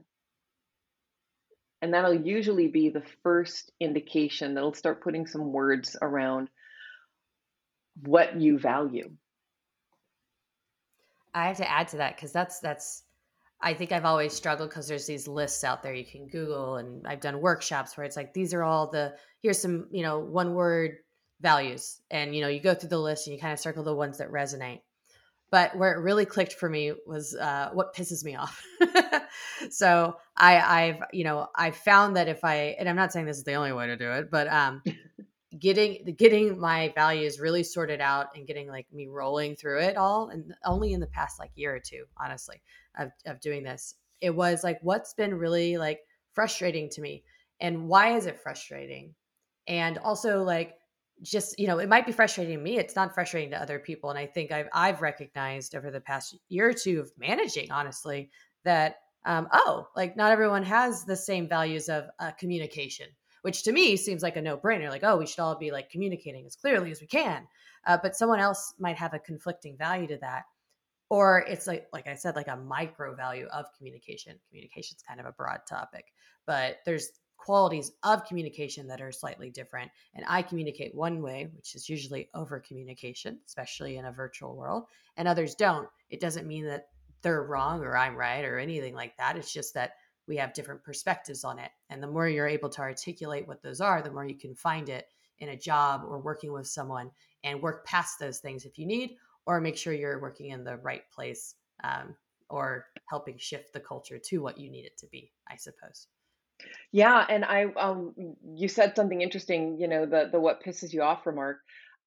[1.82, 6.50] And that'll usually be the first indication that'll start putting some words around
[8.04, 9.12] what you value.
[11.34, 13.04] I have to add to that because that's that's
[13.62, 17.06] I think I've always struggled because there's these lists out there you can Google, and
[17.08, 20.54] I've done workshops where it's like these are all the here's some you know one
[20.54, 20.98] word
[21.42, 23.96] values, and you know you go through the list and you kind of circle the
[23.96, 24.82] ones that resonate.
[25.50, 28.62] But where it really clicked for me was uh, what pisses me off.
[29.70, 33.38] so I, I've you know I found that if I and I'm not saying this
[33.38, 34.84] is the only way to do it, but um,
[35.60, 40.30] getting getting my values really sorted out and getting like me rolling through it all
[40.30, 42.62] and only in the past like year or two honestly
[43.00, 46.02] of, of doing this it was like what's been really like
[46.34, 47.24] frustrating to me
[47.62, 49.14] and why is it frustrating
[49.68, 50.77] and also like
[51.24, 54.10] just you know it might be frustrating to me it's not frustrating to other people
[54.10, 58.30] and i think i've i've recognized over the past year or two of managing honestly
[58.64, 63.08] that um, oh like not everyone has the same values of uh, communication
[63.48, 64.90] which to me seems like a no brainer.
[64.90, 67.48] Like, oh, we should all be like communicating as clearly as we can.
[67.86, 70.44] Uh, but someone else might have a conflicting value to that.
[71.10, 74.38] Or it's like, like I said, like a micro value of communication.
[74.50, 76.04] communication's kind of a broad topic,
[76.46, 79.92] but there's qualities of communication that are slightly different.
[80.16, 84.86] And I communicate one way, which is usually over communication, especially in a virtual world,
[85.16, 85.88] and others don't.
[86.10, 86.88] It doesn't mean that
[87.22, 89.38] they're wrong or I'm right or anything like that.
[89.38, 89.94] It's just that
[90.28, 91.72] we have different perspectives on it.
[91.90, 94.90] And the more you're able to articulate what those are, the more you can find
[94.90, 95.06] it
[95.40, 97.12] in a job or working with someone
[97.44, 100.78] and work past those things if you need, or make sure you're working in the
[100.78, 102.16] right place um,
[102.50, 106.08] or helping shift the culture to what you need it to be, I suppose.
[106.92, 108.14] Yeah, and I um
[108.56, 111.60] you said something interesting, you know, the the what pisses you off remark.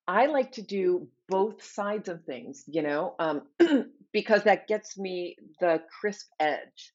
[0.09, 3.43] I like to do both sides of things, you know, um,
[4.13, 6.93] because that gets me the crisp edge.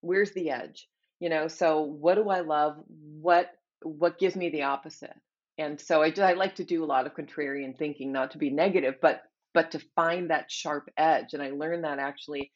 [0.00, 0.88] Where's the edge?
[1.20, 2.76] You know so what do i love?
[2.88, 3.50] What
[3.82, 5.14] what gives me the opposite?
[5.58, 8.50] And so I, I like to do a lot of contrarian thinking not to be
[8.50, 9.22] negative but
[9.54, 12.52] but to find that sharp edge and i learned that actually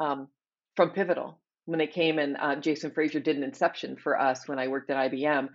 [0.00, 0.28] um,
[0.76, 4.58] from pivotal when they came and uh, jason fraser did an inception for us when
[4.58, 5.48] i worked at ibm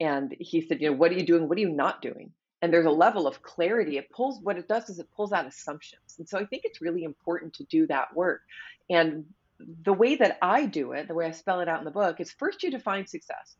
[0.00, 2.30] and he said you know what are you doing what are you not doing
[2.62, 5.46] and there's a level of clarity it pulls what it does is it pulls out
[5.46, 8.42] assumptions and so i think it's really important to do that work
[8.90, 9.24] and
[9.84, 12.20] the way that I do it, the way I spell it out in the book,
[12.20, 13.56] is first you define success.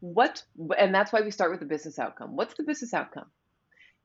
[0.00, 0.42] What,
[0.78, 2.34] and that's why we start with the business outcome.
[2.34, 3.26] What's the business outcome?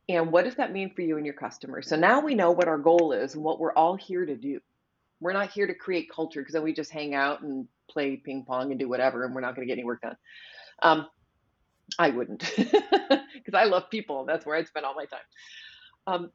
[0.10, 1.90] And what does that mean for you and your customers?
[1.90, 4.60] So now we know what our goal is and what we're all here to do.
[5.20, 8.44] We're not here to create culture because then we just hang out and play ping
[8.46, 10.18] pong and do whatever, and we're not going to get any work done.
[10.82, 11.08] Um,
[11.98, 14.26] I wouldn't because I love people.
[14.26, 15.20] That's where I'd spend all my time.
[16.06, 16.32] Um,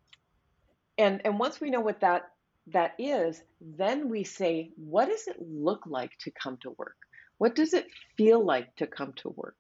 [0.99, 2.31] and and once we know what that
[2.69, 6.97] that is then we say what does it look like to come to work
[7.39, 9.57] what does it feel like to come to work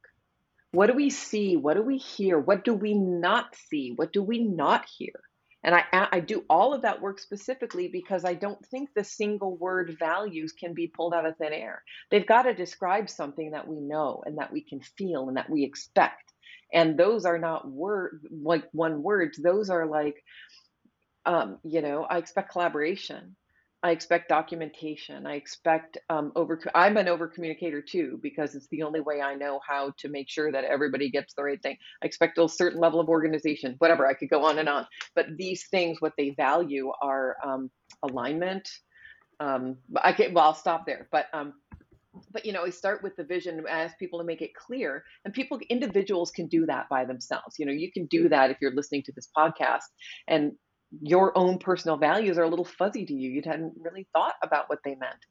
[0.70, 4.22] what do we see what do we hear what do we not see what do
[4.22, 5.14] we not hear
[5.64, 9.56] and I, I do all of that work specifically because I don't think the single
[9.56, 11.82] word values can be pulled out of thin air.
[12.10, 15.50] They've got to describe something that we know and that we can feel and that
[15.50, 16.32] we expect.
[16.72, 19.38] And those are not word like one words.
[19.40, 20.16] Those are like,
[21.26, 23.36] um, you know, I expect collaboration.
[23.82, 25.26] I expect documentation.
[25.26, 26.60] I expect um, over.
[26.74, 30.28] I'm an over communicator too because it's the only way I know how to make
[30.28, 31.76] sure that everybody gets the right thing.
[32.02, 33.74] I expect a certain level of organization.
[33.78, 34.06] Whatever.
[34.06, 34.86] I could go on and on.
[35.16, 37.70] But these things, what they value are um,
[38.08, 38.68] alignment.
[39.40, 40.32] Um, I can.
[40.32, 41.08] Well, I'll stop there.
[41.10, 41.54] But um,
[42.30, 45.34] but you know, we start with the vision, ask people to make it clear, and
[45.34, 47.56] people, individuals, can do that by themselves.
[47.58, 49.88] You know, you can do that if you're listening to this podcast,
[50.28, 50.52] and
[51.00, 53.30] your own personal values are a little fuzzy to you.
[53.30, 55.24] You hadn't really thought about what they meant.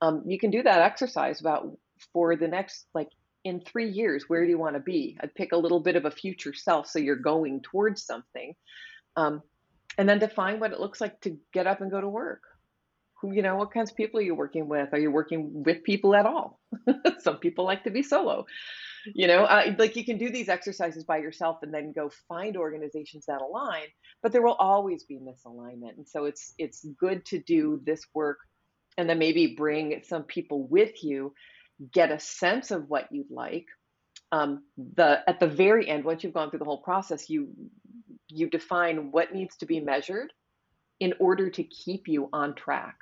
[0.00, 1.76] Um, you can do that exercise about
[2.12, 3.08] for the next like
[3.44, 5.16] in three years, where do you want to be?
[5.20, 8.54] I'd pick a little bit of a future self so you're going towards something.
[9.16, 9.42] Um,
[9.96, 12.42] and then define what it looks like to get up and go to work.
[13.20, 14.92] Who, you know, what kinds of people are you working with?
[14.92, 16.60] Are you working with people at all?
[17.18, 18.46] Some people like to be solo
[19.14, 22.56] you know uh, like you can do these exercises by yourself and then go find
[22.56, 23.86] organizations that align
[24.22, 25.96] but there will always be misalignment.
[25.96, 28.38] And so it's it's good to do this work
[28.96, 31.34] and then maybe bring some people with you
[31.92, 33.66] get a sense of what you'd like.
[34.32, 37.48] Um, the at the very end once you've gone through the whole process you
[38.28, 40.32] you define what needs to be measured
[41.00, 42.96] in order to keep you on track.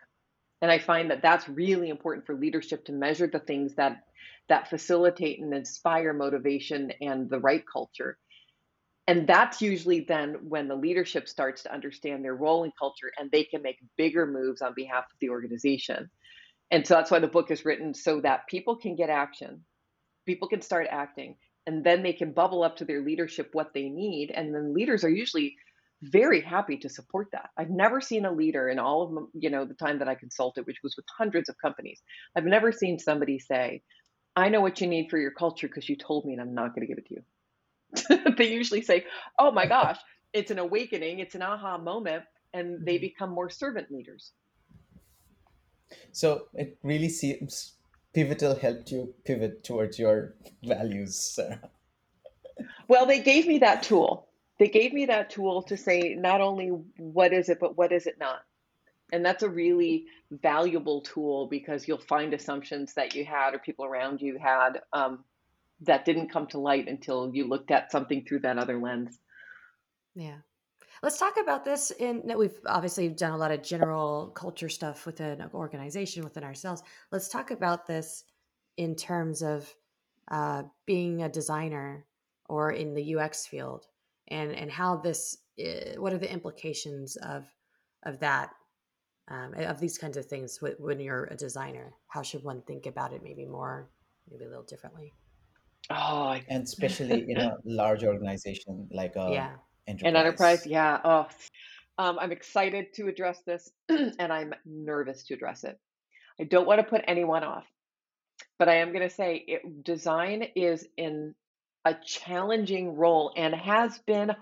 [0.62, 4.04] And i find that that's really important for leadership to measure the things that
[4.48, 8.18] that facilitate and inspire motivation and the right culture.
[9.09, 13.30] And that's usually then when the leadership starts to understand their role in culture and
[13.30, 16.11] they can make bigger moves on behalf of the organization.
[16.70, 19.64] And so that's why the book is written so that people can get action,
[20.26, 23.88] people can start acting, and then they can bubble up to their leadership what they
[23.88, 24.32] need.
[24.32, 25.54] And then leaders are usually
[26.02, 27.50] very happy to support that.
[27.56, 30.66] I've never seen a leader in all of you know the time that I consulted,
[30.66, 32.00] which was with hundreds of companies.
[32.37, 33.82] I've never seen somebody say,
[34.37, 36.75] I know what you need for your culture because you told me and I'm not
[36.75, 38.35] going to give it to you.
[38.37, 39.07] they usually say,
[39.38, 39.99] Oh my gosh,
[40.33, 43.03] it's an awakening, it's an aha moment, and they mm-hmm.
[43.03, 44.33] become more servant leaders.
[46.12, 47.77] So it really seems
[48.12, 51.61] Pivotal helped you pivot towards your values, Sarah.
[52.88, 54.29] Well, they gave me that tool.
[54.59, 58.07] They gave me that tool to say not only what is it, but what is
[58.07, 58.40] it not
[59.12, 63.84] and that's a really valuable tool because you'll find assumptions that you had or people
[63.84, 65.24] around you had um,
[65.80, 69.18] that didn't come to light until you looked at something through that other lens.
[70.14, 70.38] Yeah.
[71.02, 75.40] Let's talk about this in we've obviously done a lot of general culture stuff within
[75.40, 76.82] an organization within ourselves.
[77.12, 78.24] Let's talk about this
[78.78, 79.72] in terms of
[80.30, 82.06] uh, being a designer
[82.48, 83.86] or in the ux field
[84.28, 87.44] and and how this uh, what are the implications of
[88.04, 88.50] of that
[89.28, 93.12] um, of these kinds of things when you're a designer how should one think about
[93.12, 93.88] it maybe more
[94.30, 95.12] maybe a little differently?
[95.90, 99.50] Oh and especially in a large organization like a yeah.
[99.86, 100.10] Enterprise.
[100.10, 100.66] an enterprise.
[100.66, 101.26] yeah oh.
[101.98, 105.78] Um, i'm excited to address this and i'm nervous to address it.
[106.40, 107.64] I don't want to put anyone off
[108.58, 111.34] but i am going to say it, design is in
[111.86, 114.32] a challenging role and has been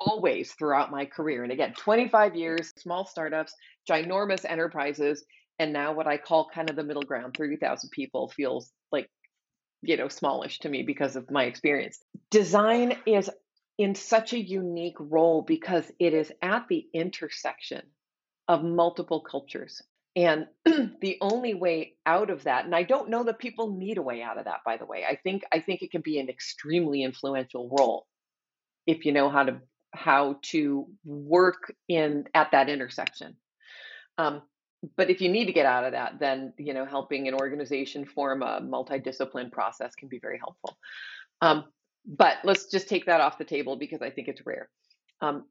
[0.00, 1.42] always throughout my career.
[1.42, 3.54] And again, 25 years, small startups,
[3.88, 5.24] ginormous enterprises,
[5.58, 9.10] and now what I call kind of the middle ground, 30,000 people feels like,
[9.82, 11.98] you know, smallish to me because of my experience.
[12.30, 13.28] Design is
[13.76, 17.82] in such a unique role because it is at the intersection
[18.46, 19.82] of multiple cultures.
[20.16, 24.02] And the only way out of that, and I don't know that people need a
[24.02, 25.04] way out of that, by the way.
[25.08, 28.06] I think I think it can be an extremely influential role
[28.86, 29.60] if you know how to
[29.98, 33.36] how to work in at that intersection.
[34.16, 34.42] Um,
[34.96, 38.04] but if you need to get out of that, then you know helping an organization
[38.04, 40.78] form a multidiscipline process can be very helpful.
[41.40, 41.64] Um,
[42.06, 44.68] but let's just take that off the table because I think it's rare.
[45.20, 45.44] Um,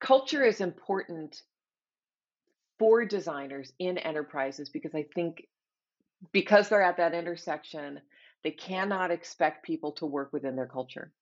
[0.00, 1.42] culture is important
[2.78, 5.46] for designers in enterprises because I think
[6.32, 8.00] because they're at that intersection,
[8.42, 11.12] they cannot expect people to work within their culture.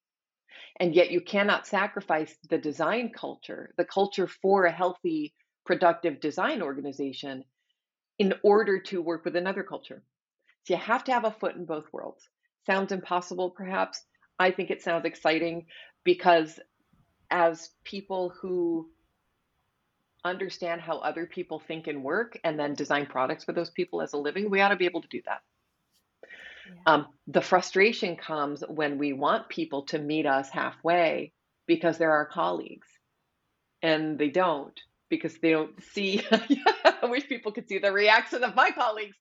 [0.78, 5.34] And yet you cannot sacrifice the design culture, the culture for a healthy,
[5.64, 7.44] productive design organization
[8.18, 10.02] in order to work with another culture.
[10.64, 12.28] So you have to have a foot in both worlds.
[12.66, 14.04] Sounds impossible, perhaps.
[14.38, 15.66] I think it sounds exciting
[16.04, 16.58] because
[17.30, 18.90] as people who
[20.24, 24.12] understand how other people think and work and then design products for those people as
[24.12, 25.40] a living, we ought to be able to do that.
[26.70, 26.92] Yeah.
[26.92, 31.32] Um, the frustration comes when we want people to meet us halfway
[31.66, 32.88] because they're our colleagues
[33.82, 36.22] and they don't because they don't see.
[36.30, 39.16] I wish people could see the reaction of my colleagues.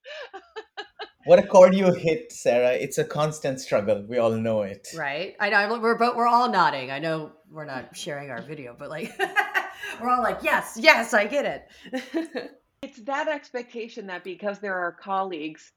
[1.26, 2.74] what a chord you hit, Sarah.
[2.74, 4.06] It's a constant struggle.
[4.08, 4.88] We all know it.
[4.96, 5.36] Right.
[5.40, 5.80] I know.
[5.80, 6.92] We're both, we're all nodding.
[6.92, 9.12] I know we're not sharing our video, but like
[10.02, 12.52] we're all like, yes, yes, I get it.
[12.82, 15.72] it's that expectation that because they're our colleagues,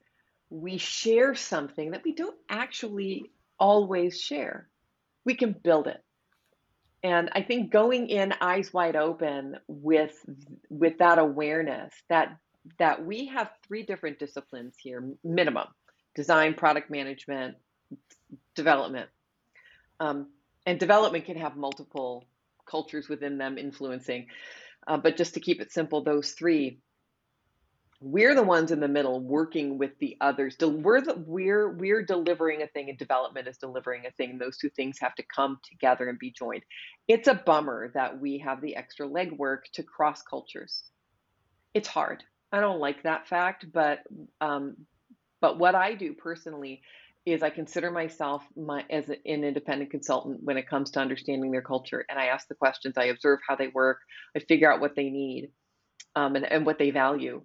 [0.53, 4.69] we share something that we don't actually always share.
[5.25, 6.03] We can build it
[7.03, 10.15] and i think going in eyes wide open with
[10.71, 12.37] with that awareness that
[12.79, 15.67] that we have three different disciplines here minimum
[16.15, 17.57] design product management
[18.55, 19.09] development
[20.01, 20.29] um,
[20.67, 22.25] and development can have multiple
[22.67, 24.27] cultures within them influencing
[24.87, 26.79] uh, but just to keep it simple those three
[28.03, 30.57] we're the ones in the middle working with the others.
[30.61, 34.39] We're the, we're we're delivering a thing and development is delivering a thing.
[34.39, 36.63] Those two things have to come together and be joined.
[37.09, 40.83] It's a bummer that we have the extra legwork to cross cultures.
[41.75, 42.23] It's hard.
[42.53, 44.01] I don't like that fact but
[44.41, 44.77] um,
[45.41, 46.83] but what i do personally
[47.25, 51.63] is i consider myself my as an independent consultant when it comes to understanding their
[51.63, 53.99] culture and i ask the questions i observe how they work
[54.37, 55.51] i figure out what they need
[56.15, 57.43] um, and, and what they value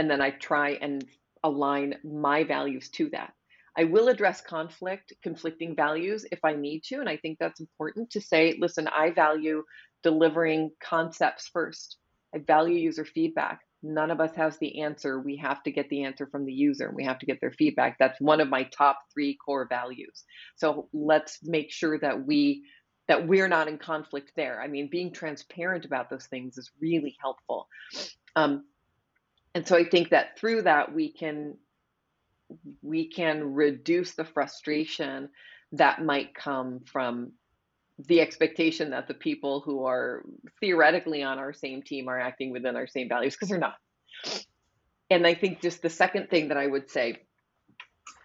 [0.00, 1.04] and then I try and
[1.44, 3.34] align my values to that.
[3.76, 7.00] I will address conflict, conflicting values if I need to.
[7.00, 9.62] And I think that's important to say, listen, I value
[10.02, 11.98] delivering concepts first.
[12.34, 13.60] I value user feedback.
[13.82, 15.20] None of us has the answer.
[15.20, 17.52] We have to get the answer from the user and we have to get their
[17.52, 17.96] feedback.
[17.98, 20.24] That's one of my top three core values.
[20.56, 22.64] So let's make sure that we
[23.08, 24.62] that we're not in conflict there.
[24.62, 27.66] I mean, being transparent about those things is really helpful.
[28.36, 28.64] Um,
[29.54, 31.54] and so i think that through that we can
[32.82, 35.28] we can reduce the frustration
[35.72, 37.32] that might come from
[38.06, 40.24] the expectation that the people who are
[40.58, 43.76] theoretically on our same team are acting within our same values because they're not.
[45.10, 47.16] And i think just the second thing that i would say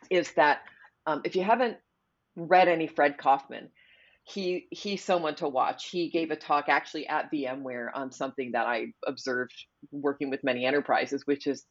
[0.09, 0.59] is that
[1.07, 1.77] um, if you haven't
[2.35, 3.69] read any Fred Kofman
[4.25, 5.89] he he's someone to watch.
[5.89, 9.53] He gave a talk actually at VMware on something that I observed
[9.91, 11.63] working with many enterprises, which is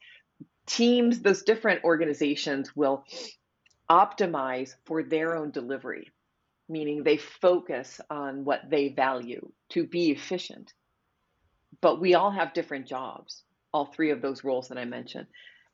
[0.67, 3.05] teams, those different organizations will
[3.91, 6.13] optimize for their own delivery,
[6.69, 10.73] meaning they focus on what they value to be efficient.
[11.81, 13.43] But we all have different jobs,
[13.73, 15.27] all three of those roles that I mentioned.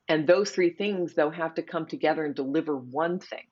[0.08, 3.44] And those three things, though, have to come together and deliver one thing.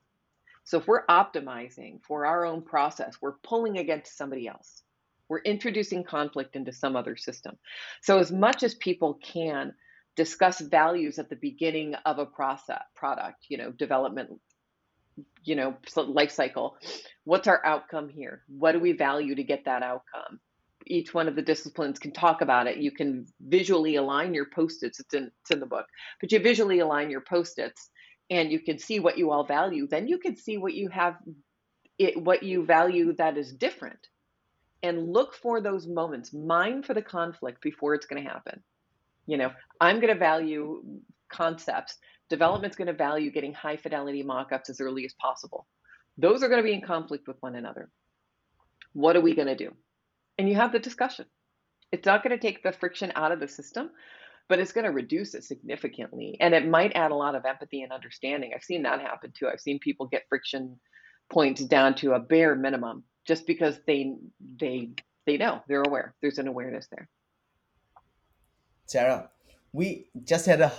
[0.69, 4.83] So if we're optimizing for our own process, we're pulling against somebody else.
[5.27, 7.57] We're introducing conflict into some other system.
[8.03, 9.73] So as much as people can
[10.15, 14.29] discuss values at the beginning of a process product, you know, development
[15.43, 16.77] you know life cycle
[17.25, 20.39] what's our outcome here what do we value to get that outcome
[20.85, 25.01] each one of the disciplines can talk about it you can visually align your post-its
[25.01, 25.85] it's in, it's in the book
[26.21, 27.89] but you visually align your post-its
[28.29, 31.15] and you can see what you all value, then you can see what you have,
[31.97, 34.07] it, what you value that is different.
[34.81, 38.61] And look for those moments, mine for the conflict before it's going to happen.
[39.25, 39.51] You know,
[39.81, 40.83] I'm going to value
[41.29, 41.97] concepts.
[42.29, 45.67] Development's going to value getting high fidelity mockups as early as possible.
[46.17, 47.89] Those are going to be in conflict with one another.
[48.93, 49.71] What are we going to do?
[50.37, 51.25] And you have the discussion.
[51.91, 53.89] It's not going to take the friction out of the system,
[54.49, 57.83] but it's going to reduce it significantly and it might add a lot of empathy
[57.83, 58.51] and understanding.
[58.53, 59.47] I've seen that happen too.
[59.47, 60.77] I've seen people get friction
[61.31, 64.15] points down to a bare minimum just because they
[64.59, 64.89] they
[65.25, 67.07] they know they're aware there's an awareness there.
[68.87, 69.29] Sarah
[69.71, 70.73] we just had a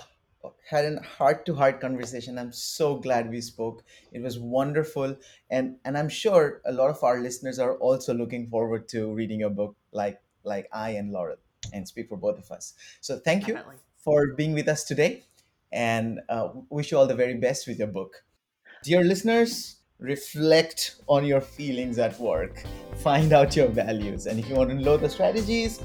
[0.67, 2.37] had a heart to heart conversation.
[2.37, 3.83] I'm so glad we spoke.
[4.11, 5.15] It was wonderful
[5.49, 9.39] and and i'm sure a lot of our listeners are also looking forward to reading
[9.39, 11.37] your book like like i and laurel
[11.73, 12.73] and speak for both of us.
[13.01, 13.77] So thank you Definitely.
[13.97, 15.23] for being with us today
[15.71, 18.23] and uh, wish you all the very best with your book.
[18.83, 22.63] Dear listeners, reflect on your feelings at work,
[22.97, 25.79] find out your values, and if you want to know the strategies,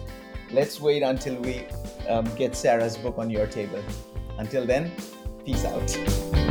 [0.50, 1.66] let's wait until we
[2.08, 3.82] um, get Sarah's book on your table.
[4.38, 4.92] Until then,
[5.44, 6.45] peace out.